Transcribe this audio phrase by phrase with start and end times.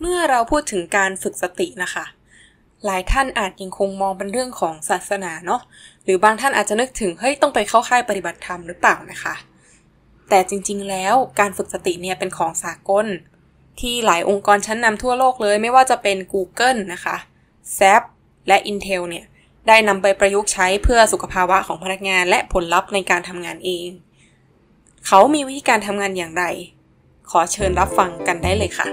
[0.00, 2.04] เมื่อเราพูดถึงการฝึกสตินะคะ
[2.84, 5.60] หลายท่านอาจยังคงมองเป็นเรื่องของศาสนาเนาะ
[6.04, 9.34] หรือบางท่านอาจจะนึกถึงเฮ้ยต้องไปเข้าค่ายปฏิบัติธรรมหรือเปล่านะคะ
[10.28, 13.06] แต่จริงๆแล้วการฝึกสติเนี่ยเป็นของสากล
[13.80, 17.16] ที่หลายองค์กรชั้นนำทั่วโลกเลย ไม่ว่าจะเป็น Google นะคะ
[17.78, 18.02] SAP
[18.48, 19.24] และ Intel เนี่ย
[19.68, 23.88] ได้นำไปประยุกต์ใช้เพื่อสุขภาวะของพนักงานและผลลัพธ์ในการทำงานเอง
[25.06, 26.44] เขามีวิธีการทำงานอย่างไร
[27.30, 28.88] ขอเชิญรับฟังกันได้เลยค่ะ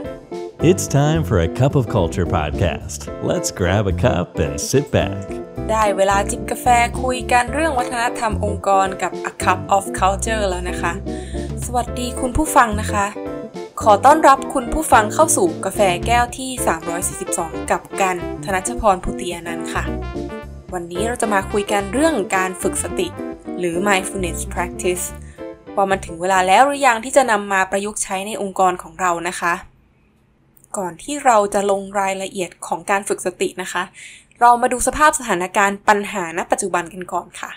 [0.60, 3.14] It's time for a cup of culture podcast.
[3.22, 5.24] Let's grab a cup and sit back.
[5.70, 6.68] ได้เวลาจิบกาแฟ
[7.04, 10.94] คุยกันเรื่องวัฒนธรรมองค์กรกับ A Cup of Culture แล้วนะคะ
[11.66, 13.06] สวัสดีคุณผู้ฟังนะคะ
[13.82, 16.50] ขอต้อนรับคุณผู้ฟังเข้าสู่กาแฟแก้วที่
[17.10, 18.16] 342 กับกัน
[18.46, 19.84] ธนชพรพุติยานันท์ค่ะ
[20.74, 23.08] วันนี้เราจะมาคุยกันเรื่องการฝึกสติ
[23.60, 25.04] หรือ mindfulness practice
[25.76, 29.56] ว่ามันถึงเวลาแล้วหรือยังที่จะนำมาประยุกต์ใช้ในองค์กรของเรานะคะ
[30.78, 33.84] ก่อนที่เราจะลงรายละเอียดของการฝึกสตินะคะ
[34.40, 37.52] เรามาดูสภาพสถานการณ์ปัญหาณปัจจุบันกันก่อนค่ะ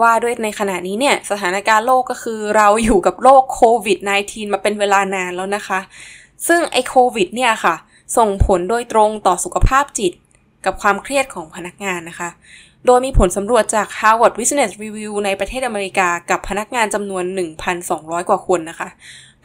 [0.00, 5.80] ว่าด้วยในขณะนี้เนี่ยสถานการณ์โลกก็คือเราอยู่กับโรคโควิด -19 มาเป็นเวลานานแล้วนะคะ
[6.48, 7.74] ซึ่งไอโควิดเนี่ยค่ะ
[8.16, 10.12] ส่งผลโดยตรงต่อสุขภาพจิต
[10.64, 12.30] กับความเครียดของพนักงานนะคะ
[12.86, 17.24] โดยมีผลสำรวจจาก Harvard Business Review ในประเทศอเมริกากับพนักงานจำนวน
[17.76, 18.88] 1,200 กว่าคนนะคะ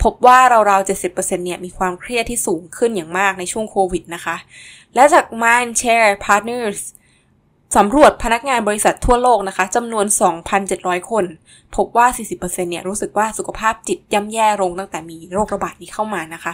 [0.04, 4.36] พบว่าราวๆ 70%เนี่ยมีความเครียดที่สูงขึ้นอย่างมากในช่วงโควิดนะคะ
[4.96, 6.80] และจาก Mindshare Partners
[7.78, 10.06] สำรวจพนักงานบริษัททั่วโลกนะคะจำนวน
[10.58, 11.26] 2,700 คน
[11.76, 16.54] พบว่า 40%เนี่ยรู้สึกว่าสุขภาพจิตย่ำแย่ลงตั้งแต่มีโรคระบาดนี้เข้ามานะคะ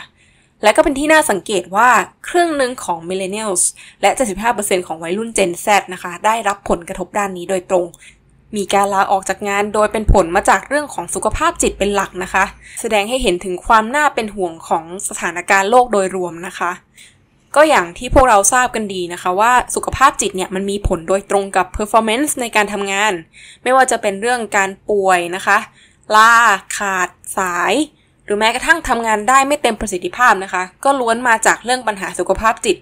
[0.63, 1.89] และก็เป็นที่น่าสังเกตว่า
[2.29, 3.63] ครึ่งหนึ่งของ Millennials
[4.01, 4.09] และ
[4.49, 7.85] 75%ของวัยรุ่น Gen Z นะคะ ได้รับผลกระทบด้านนี้โดยตรง
[8.55, 12.45] มีการลาออกจากงานโดยเป็นผลมาจากเรื่องของสุขภาพจิตเป็นหลักนะคะ
[12.81, 16.71] แสดงให้เห็นถึงความน่าเป็นห่วงของสถานการณ์โลกโดยรวมนะคะ
[17.55, 23.13] ก็อย่างที่พวกเราทราบกันดีนะคะว่าสุขภาพจิตเนี่ยมันมีผลโดยตรงกับ performance ในการทำงาน
[23.63, 25.57] ไม่ว่าจะเป็นเรื่องการป่วยนะคะ
[26.15, 26.33] ลา
[26.77, 27.73] ขาดสาย
[28.25, 32.77] หรือแม้กระทั่งทำงานได้ไม่เต็มประสิทธิภาพนะคะ ก็ล้วนมาจากเรื่องปัญหาสุขภาพจิต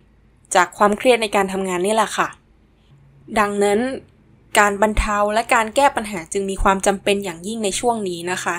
[0.55, 2.27] จากความเครียดในการทำงานนี่แหละค่ะ
[3.39, 3.79] ดังนั้น
[4.59, 8.57] การบรรเทาและการแก้ปัญหาจึงมีความจำเป็นอย่างยิ่งในช่วงนี้นะคะ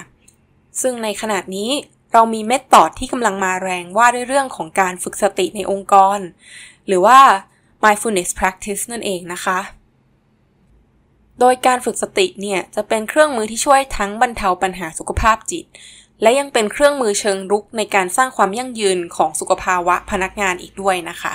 [0.80, 1.70] ซึ่งในขณะนี้
[2.12, 6.18] เรามีเมธอดที่กำลังมาแรงว่าด้วยเรื่องของการฝึกสติในองค์กร
[6.86, 7.18] หรือว่า
[7.82, 9.58] mindfulness practice นั่นเองนะคะ
[11.40, 15.64] โดยการฝึกสติเนี่ยจะเป็นเครื่องมือที่ช่วยทั้งบรรเทาปัญหาสุขภาพจิต
[16.22, 21.32] และยังเป็นเครื่องมือเชิงรุกในการสร้างความยั่งยืนของสุขภาวะพนักงานอีกด้วยนะคะ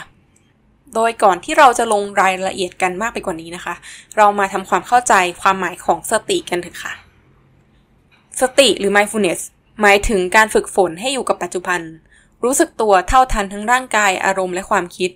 [0.96, 3.76] โดยก่อนที่เราจะลงรายละเอียดกันมากไปกว่านี้นะคะ
[4.18, 6.94] เรามาทำความเข้าใจความหมายของสติกันเถอะค่ะ
[8.42, 9.42] สติหรือ mindfulness
[9.82, 11.82] หมายถึงการฝึกฝนให้อยู่กับปัจจุบัน
[12.44, 15.12] รู้สึกตัวเท่าทันทั้งร่างกายอารมณ์และความคิด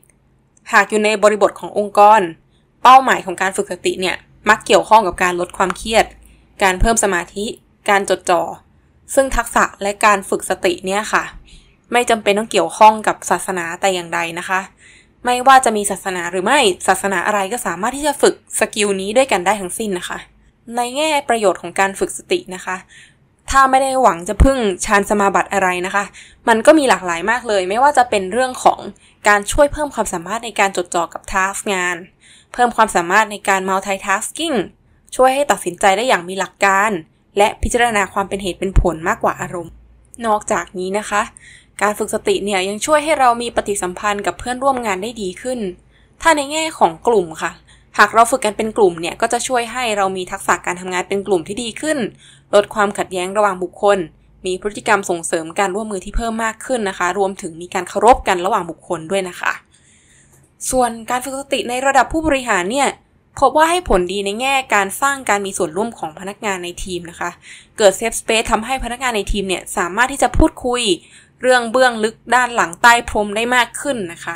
[0.72, 2.22] หากอยู่ในบริบทขององค์กร
[2.84, 4.16] เป้าหมายของการฝึกสติเนี่ย
[4.50, 6.06] มักเกี่ยวข้องกับการลดความเครียด
[6.64, 7.46] การเพิ่มสมาธิ
[7.90, 8.42] การจดจ่อ
[9.16, 11.24] ซึ่งทักษะและการฝึกสติเนี่ยค่ะ
[11.92, 14.60] ไม่จำเป็นต้องเกี่ยวข้องกับศาสนาแต่อย่างใดนะคะ
[15.26, 20.18] ไม่ว่าจะมีศาสนาหรือไม่ศาสนาอะไรก็สามารถที่จะฝึกสกิลนี้ด้วยกันได้ทั้งสิ้นนะคะ
[20.76, 22.76] ในแง่ประโยชน์ของการฝึกสตินะคะ
[23.50, 26.04] ถ้าไม่ได้หวังจะพึ่งฌานสมาบัติอะไรนะคะ
[26.48, 28.80] มันก็มีหลากหลายมากเลย ไม่ว่าจะเป็นเรื่องของ
[29.28, 31.96] การช่วยเพิ่มความสามารถในการจดจ่อกับทัสงาน
[32.54, 34.58] เพิ่มความสามารถในการ multitasking
[35.16, 36.92] ช่วยให้ตัดสินใจได้อย่างมีหลักการ
[37.38, 39.74] และพิจารณาความเป็นเหตุเป็นผลมากกว่าอารมณ์
[40.26, 41.22] นอกจากนี้นะคะ
[41.82, 45.60] การฝึกสติเนี่ยยังช่วยให้เรามีปฏิสัมพันธ์กับเพื่อนร่วมงานได้ดีขึ้น
[46.22, 47.52] ถ้าในแง่ของกลุ่มค่ะ
[47.98, 51.98] หากเราฝึกกันเป็นกลุ่มเนี่ยก็จะช่วยให้เรามีทักษะการทำงานเป็นกลุ่มที่ดีขึ้น
[52.56, 53.98] ลดความขัดแย้งระหว่างบุคคล
[54.46, 59.54] มีพฤติกรรมส่งเสริมการร่วมมือที่เพิ่มมากขึ้นนะคะ รวมถึงมีการเคารพกันระหว่างบุคคลด้วยนะคะ
[60.72, 62.88] ส่วนการฝึกสติในระดับผู้บริหารเนี่ย
[63.40, 67.30] พบว่าให้ผลดีในแง่การสร้างการมีส่วนร่วมของพนักงานในทีมนะคะ
[67.78, 70.82] เกิดเซฟสเปซทำให้พนักงานในทีมเนี่ยสามารถที่จะพูดคุย
[71.46, 74.36] เรื่องเบื้องลึกด้านหลังใต้พรมได้มากขึ้นนะคะ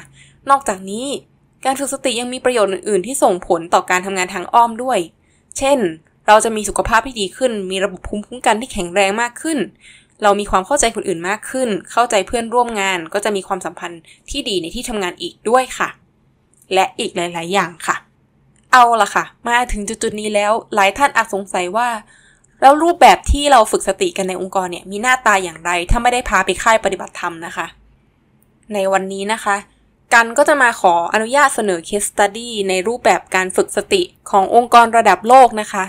[0.49, 1.05] นอกจากนี้
[1.65, 4.99] การฝึกสติยังมีประโยชน์อื่น ๆ ที่ส่งผลต่อการทำงานทางอ้อมด้วย
[5.57, 5.79] เช่น
[6.27, 9.59] เราจะมีสุขภาพที่ดีขึ้น มีระบบภูมิคุ้มกันที่แข็งแรงมากขึ้น
[10.23, 15.89] เรามีความเข้าใจคนอื่นมากขึ้น เข้าใจเพื่อนร่วมงาน ก็จะมีความสัมพันธ์ที่ดีในที่ทำงานอีกด้วยค่ะ
[16.73, 17.95] และอีกหลาย ๆ อย่างค่ะ
[18.71, 21.87] เอาละค่ะ มาถึงจุด ๆ นี้แล้ว หลายท่านอาจสงสัยว่า
[22.61, 27.65] แล้วรูปแบบที่เราฝึกสติกันในองค์กรเนี่ยมีหน้าตาอย่างไร ถ้าไม่ได้พาไปค่ายปฏิบัติธรรมนะคะ
[28.73, 29.55] ในวันนี้นะคะ
[30.13, 35.85] กันก็จะมาขออนุญาตเสนอ case study ในรูปแบบการฝึกสติขององค์กรระดับโลกนะคะ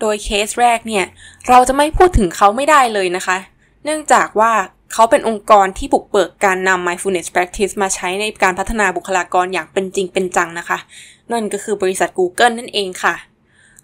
[0.00, 1.04] โดยเคสแรกเนี่ย
[1.48, 3.36] เราจะไม่พูดถึงเขาไม่ได้เลยนะคะ
[3.84, 4.52] เนื่องจากว่า
[4.92, 10.78] เขาเป็นองค์กรที่บุกเบิกการนำ mindfulness practice มาใช้ในการพัฒนาบุคลากรอย่างเป็นจริงเป็นจังนะคะ
[11.32, 13.14] นั่นก็คือบริษัท Google นั่นเองค่ะ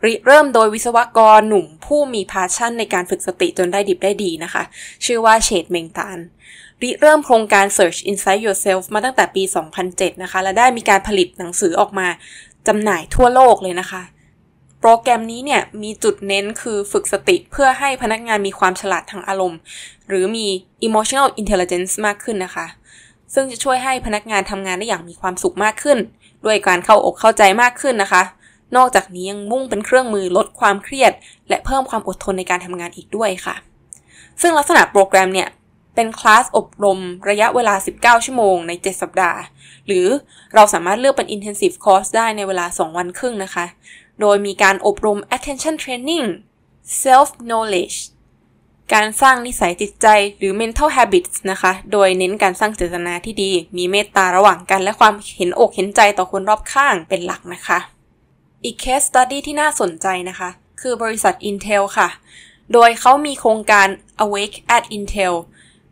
[0.05, 4.63] ริเริ่มโดยวิศวกรหนุ่มผู้มีพาชั่นในการฝึกสติจนได้ดิบได้ดีนะคะ
[5.05, 6.19] ชื่อว่าเชดเมงตาน
[6.83, 9.43] ริเริ่มโครงการ Search Inside Yourself มาตั้งแต่ปี
[9.83, 12.09] 2007 นะคะ และได้มีการผลิตหนังสือออกมา
[12.69, 14.03] จำหน่ายทั่วโลกเลยนะคะ
[14.81, 19.59] โปรแกรมนี้เนี่ยมีจุดเน้นคือฝึกสติเพื่อให้พนักงานมีความฉลาดทางอารมณ์
[20.09, 20.47] หรือมี
[20.87, 22.67] emotional intelligence มากขึ้นนะคะ
[23.35, 25.99] ซึ่งจะช่วยให้พนักงานทำงานได้อย่างมีความสุขมากขึ้น
[26.45, 28.23] ด้วยการเข้าอกเข้าใจมากขึ้นนะคะ
[28.77, 31.13] นอกจากนี้ยังมุ่งเป็นเครื่องมือลดความเครียด
[31.49, 33.55] และเพิ่มความอดทนในการทำงานอีกด้วยค่ะ
[34.41, 35.49] ซึ่งลักษณะโปรแกรมเนี่ย
[35.95, 36.99] เป็นคลาสอบรม
[37.29, 39.41] ระยะเวลา 19 ชั่วโมงใน 7 สัปดาห์
[39.87, 40.07] หรือ
[40.55, 43.67] เราสามารถเลือกเป็น intensive course ได้ในเวลา 2 วันครึ่งนะคะ
[44.21, 46.27] โดยมีการอบรม attention training
[47.03, 47.99] self knowledge
[48.95, 50.07] การสร้างนิสัยจิตใจ
[50.39, 57.79] หรือ mental habits นะคะ โดยเน้นการสร้างเจตนาที่ดี มีเมตตาระหว่างกัน และความเห็นอกเห็นใจต่อคนรอบข้างเป็นหลักนะคะ
[58.67, 62.09] อีก case study ที่น่าสนใจนะคะ คือบริษัท Intel ค่ะ
[62.73, 63.89] โดยเขามีโครงการ
[64.25, 65.35] Awake at Intel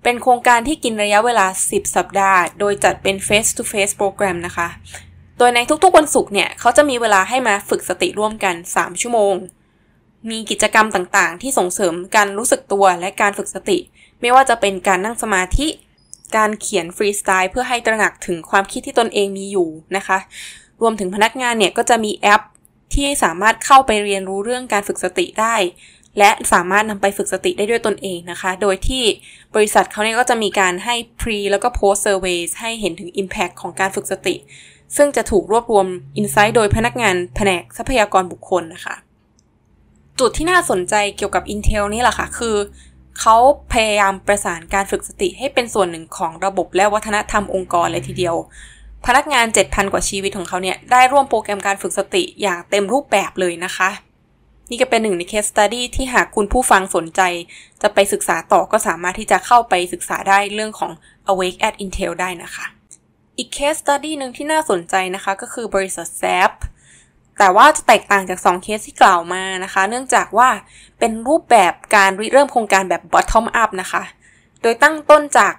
[0.02, 4.68] เป็นโครงการที่กินระยะเวลา 10 สัปดาห์ โดยจัดเป็น face to face โปรแกรมนะคะ
[5.38, 9.34] โดยในทุกๆวันศุกร์เนี่ย เขาจะมีเวลาให้มาฝึกสติร่วมกัน 3 ชั่วโมง
[10.30, 13.78] มีกิจกรรมต่างๆ ที่ส่งเสริมการรู้สึกตัวและการฝึกสติ
[14.20, 15.68] ไม่ว่าจะเป็นการนั่งสมาธิ
[16.36, 20.18] การเขียนฟรีสไตล์เพื่อให้ตระหนักถึงความคิดที่ตนเองมีอยู่นะคะ
[20.80, 22.42] รวมถึงพนักงานเนี่ยก็จะมีแอป
[22.94, 25.56] ที่สามารถเข้าไปเรียนรู้เรื่องการฝึกสติได้
[26.18, 29.04] และสามารถนำไปฝึกสติได้ด้วยตนเองนะคะ โดยที่
[29.54, 34.34] บริษัทเขาเนี่ยก็จะมีการให้ pre แล้วก็ post surveys ให้เห็นถึง impact ของการฝึกสติ
[34.96, 35.86] ซึ่งจะถูกรวบรวม
[36.20, 38.94] insight โดยพนักงานแผนกทรัพยากรบุคคลนะคะ
[40.20, 42.56] จุดที่น่าสนใจเกี่ยวกับ Intel นี่แหละค่ะ คือ
[43.20, 43.36] เขา
[43.72, 48.36] พยายามประสานการฝึกสติให้เป็นส่วนหนึ่งของระบบและวัฒนธรรมองค์กรเลยทีเดียว
[49.06, 53.90] พนักงาน 7,000 กว่าชีวิตของเขาเนี่ยได้ร่วมโปรแกรมการฝึกสติอย่างเต็มรูปแบบเลยนะคะ
[54.70, 57.20] นี่ก็เป็นหนึ่งใน case study ที่หากคุณผู้ฟังสนใจ
[57.82, 60.92] จะไปศึกษาต่อก็สามารถที่จะเข้าไปศึกษาได้เรื่องของ
[61.30, 62.64] Awake at Intel ได้นะคะ
[63.38, 66.52] อีก case study หนึ่งที่น่าสนใจนะคะก็คือบริษัท SAP
[67.38, 70.48] แต่ว่าจะแตกต่างจาก 2 เคสที่กล่าวมานะคะ เนื่องจากว่า
[70.98, 74.02] เป็นรูปแบบการริเริ่มโครงการแบบ bottom up นะคะ
[74.62, 75.54] โดยตั้งต้นจาก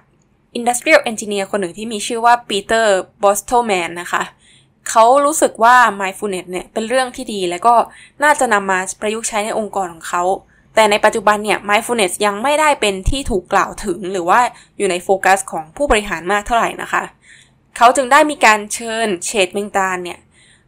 [0.57, 2.85] Industrial Engineer คนหนึ่งที่มีชื่อว่า Peter
[3.23, 4.23] Bostelman นนะคะ
[4.89, 7.75] เขารู้สึกว่า mindfulness เนี่ยเป็นเรื่องที่ดี แล้วก็
[8.23, 10.23] น่าจะนำมาประยุกต์ใช้ในองค์กรของเขา
[10.75, 14.39] แต่ในปัจจุบันเนี่ย mindfulness ยังไม่ได้เป็นที่ถูกกล่าวถึงหรือว่า
[14.77, 17.03] อยู่ในโฟกัสของผู้บริหารมากเท่าไหร่นะคะ
[17.77, 20.19] เขาจึงได้มีการเชิญเชดเมงตานเนี่ย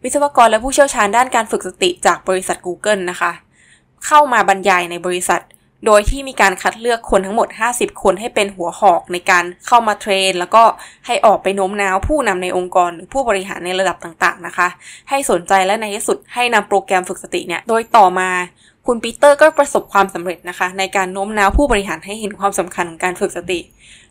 [0.04, 3.32] วิศวกรและผู้เชี่ยวชาญด้านการฝึกสติจากบริษัท Google นะคะ
[4.06, 5.42] เข้ามาบรรยายในบริษัท
[5.86, 10.64] โดยที่มีการคัดเลือกคนทั้งหมด 50 คนให้เป็นหัวหอกในการเข้ามา train แล้วก็
[11.06, 14.68] ให้ออกไปโน้มน้าวผู้นำในองค์กรหรือผู้บริหารในระดับต่างๆนะคะ
[15.10, 18.30] ให้สนใจและในที่สุดให้นำโปรแกรมฝึกสติเนี่ย โดยต่อมา
[18.86, 23.60] คุณปีเตอร์ก็ประสบความสำเร็จนะคะ ในการโน้มน้าวผู้บริหารให้เห็นความสำคัญของการฝึกสติ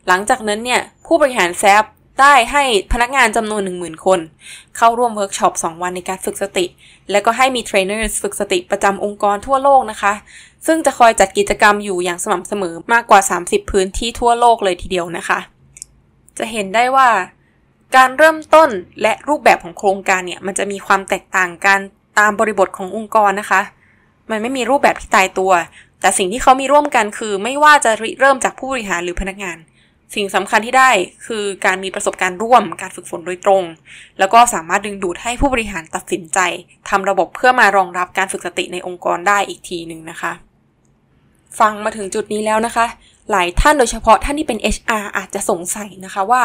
[0.07, 1.85] หลังจากนั้นเนี่ยผู้บริหาร SAP
[2.23, 4.21] ได้ให้พนักงานจำนวน 10,000 คน
[4.77, 6.65] เข้าร่วมเวิร์กช็อป 2 วันในการฝึกสติ
[7.11, 10.12] และก็ให้มีเทรนเนอร์ฝึกสติประจำองค์กรทั่วโลกนะคะ
[10.67, 15.39] ซึ่งจะคอยจัดกิจกรรมอยู่อย่างสม่ำเสมอมากกว่า 30 พื้นที่ทั่วโลกเลยทีเดียวนะคะ
[16.39, 17.09] จะเห็นได้ว่า
[17.97, 18.71] การเริ่มต้น
[19.02, 21.79] และรูปแบบของโครงการเนี่ยมันจะมีความแตกต่างกัน
[22.19, 23.61] ตามบริบทขององค์กรนะคะ
[24.31, 25.52] มันไม่มีรูปแบบที่ตายตัว
[26.00, 27.90] แต่สิ่งที่เขามีร่วมกันคือ ไม่ว่าจะ
[28.21, 29.59] เริ่มจากผู้บริหารหรือพนักงาน
[30.14, 30.90] สิ่งสำคัญที่ได้
[31.26, 33.62] คือการมีประสบการณ์ร่วม การฝึกฝนโดยตรง
[34.19, 36.38] แล้วก็สามารถดึงดูดให้ผู้บริหารตัดสินใจ
[36.88, 40.33] ทำระบบเพื่อมารองรับการฝึกสติในองค์กรได้อีกทีหนึ่งนะคะ
[41.61, 42.87] ฟังมาถึงจุดนี้แล้วนะคะ
[43.31, 46.43] หลายท่านโดยเฉพาะท่านที่เป็น HR อาจจะสงสัยนะคะว่า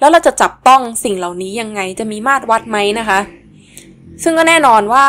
[0.00, 3.18] แล้วเราจะจับต้องสิ่งเหล่านี้ยังไงจะมีมาตรวัดไหมนะคะ
[4.22, 5.04] ซึ่งก็แน่นอนว่า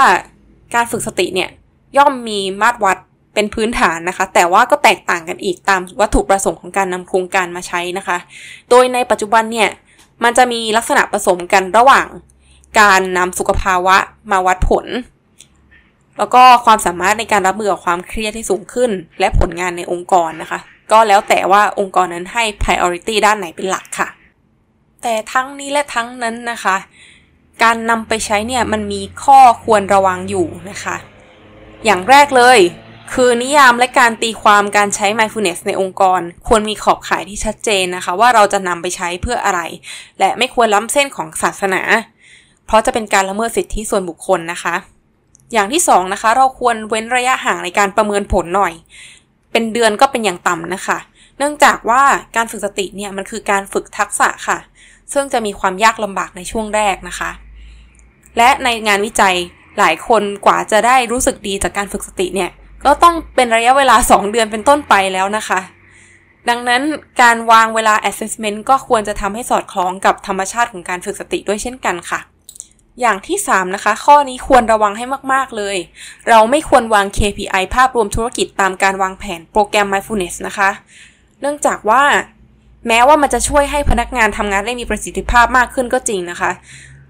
[0.75, 1.50] การฝึกสติเนี่ย
[1.98, 2.98] ย่อมมีมาตรวัด
[3.34, 8.17] เป็นพื้นฐานนะคะ แต่ว่าก็แตกต่างกันอีกตามวัตถุประสงค์ของการนำโครงการมาใช้นะคะ
[8.70, 9.70] โดยในปัจจุบันเนี่ย
[10.24, 12.08] มันจะมีลักษณะผสมกันระหว่าง
[12.79, 13.98] การนำสุขภาวะ
[14.32, 14.86] มาวัดผล
[16.17, 20.60] แล้วก็ความสามารถในการรับมือกับความเครียดที่สูงขึ้น และผลงานในองค์กรนะคะ
[20.91, 24.07] ก็แล้วแต่ว่าองค์กรนั้นให้ priority ด้านไหนเป็นหลักค่ะ
[25.03, 26.77] แต่ทั้งนี้และทั้งนั้นนะคะ
[27.63, 30.95] การนำไปใช้เนี่ยมันมีข้อควรระวังอยู่นะคะ
[31.86, 32.60] อย่างแรกเลย
[33.13, 39.62] คือนิยามและการตีความการใช้ mindfulness ในองค์กร ควรมีขอบข่ายที่ชัดเจนนะคะ ว่าเราจะนำไปใช้เพื่ออะไร
[40.19, 41.81] และไม่ควรล้ำเส้นของศาสนา
[42.65, 44.75] เพราะจะเป็นการละเมิดสิทธิส่วนบุคคลนะคะ
[45.53, 48.73] อย่างที่สองนะคะ เราควรเว้นระยะห่างในการประเมินผลหน่อย
[49.51, 50.97] เป็นเดือนก็เป็นอย่างต่ำนะคะ
[51.37, 52.03] เนื่องจากว่า
[52.35, 54.57] การฝึกสติเนี่ยมันคือการฝึกทักษะค่ะ
[55.13, 57.31] ซึ่งจะมีความยากลำบากในช่วงแรกนะคะ
[58.37, 59.35] และในงานวิจัย
[59.79, 62.49] หลายคนกว่าจะได้รู้สึกดีจากการฝึกสติเนี่ย
[62.85, 65.59] ก็ต้องเป็นระยะเวลา 2 เดือนเป็นต้นไปแล้วนะคะ
[66.49, 66.81] ดังนั้น
[67.21, 72.19] การวางเวลา assessment ก็ควรจะทำให้สอดคล้องกับธรรมชาติของการฝึกสติด้วยเช่นกันค่ะ
[73.01, 75.77] อย่างที่ 3 นะคะ ข้อนี้ควรระวังให้มาก ๆ เลย
[76.29, 80.69] เราไม่ควรวาง KPI ภาพรวมธุรกิจตามการวางแผนโปรแกรม mindfulness นะคะ
[81.41, 82.03] เนื่องจากว่า
[82.87, 86.51] แม้ว่ามันจะช่วยให้พนักงานทำงานได้มีประสิทธิภาพมากขึ้นก็จริงนะคะ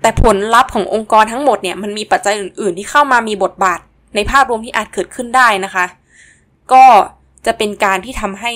[0.01, 3.79] แต่ผลลัพธ์ขององค์กรทั้งหมดเนี่ยมันมีปัจจัยอื่น ๆ ที่เข้ามามีบทบาท
[4.15, 5.85] ในภาพรวมที่อาจเกิดขึ้นได้นะคะ
[6.73, 6.85] ก็
[7.45, 8.51] จะเป็นการที่ทำให้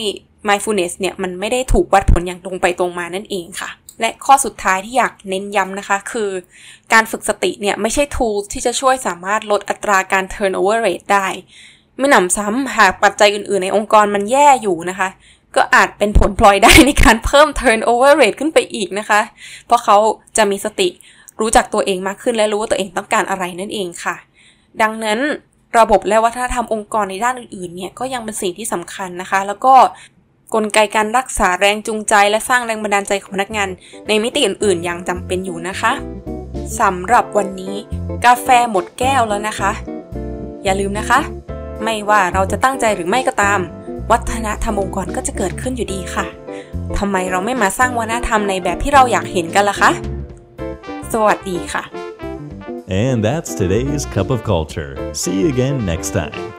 [0.47, 3.69] mindfulness เนี่ยมันไม่ได้ถูกวัดผลอย่างตรงไปตรงมานั่นเองค่ะ
[3.99, 6.29] และข้อสุดท้ายที่อยากเน้นย้ำนะคะ คือ
[6.93, 11.27] การฝึกสติเนี่ย ไม่ใช่ tools ที่จะช่วยสามารถลดอัตราการ turnover rate ได้
[11.97, 15.09] ไม่หนำซ้ำหากปัจจัยอื่นๆ ในองค์กรมันแย่อยู่นะคะ
[15.55, 19.21] ก็อาจเป็นผลพลอยได้ในการเพิ่ม turnover rate ขึ้นไปอีกนะคะ
[19.65, 19.97] เพราะเขา
[20.37, 20.89] จะมีสติ
[21.39, 24.15] รู้จักตัวเองมากขึ้นและรู้ว่าตัวเองต้องการอะไรนั่นเองค่ะ
[24.81, 25.19] ดังนั้น
[25.79, 29.73] ระบบและวัฒนธรรมองค์กรในด้านอื่นๆ เนี่ยก็ยังเป็นสิ่งที่สำคัญนะคะ แล้วก็
[30.53, 33.69] กลไกการรักษาแรงจูงใจ และสร้างแรงบันดาลใจของพนักงาน
[34.07, 35.91] ในมิติอื่นๆยังจำเป็นอยู่นะคะ
[36.79, 37.75] สำหรับวันนี้
[38.25, 39.71] กาแฟหมดแก้วแล้วนะคะ
[40.63, 41.19] อย่าลืมนะคะ
[41.83, 43.59] ไม่ว่าเราจะตั้งใจหรือไม่ก็ตาม
[44.11, 46.25] วัฒนธรรมองค์กรก็จะเกิดขึ้นอยู่ดีค่ะ
[46.97, 49.91] ทำไมเราไม่มาสร้างวัฒนธรรมในแบบที่เราอยากเห็นกันล่ะคะ
[51.13, 51.83] สวัสดีค่ะ
[53.05, 54.91] And that's today's Cup of Culture.
[55.13, 56.58] See you again next time.